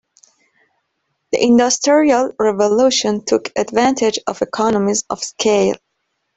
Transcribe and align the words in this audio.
The 1.31 1.43
industrial 1.43 2.31
revolution 2.39 3.23
took 3.23 3.51
advantage 3.55 4.17
of 4.25 4.41
economies 4.41 5.03
of 5.11 5.23
scale. 5.23 5.75